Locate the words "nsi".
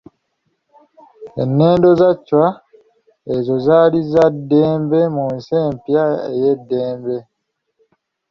5.35-5.53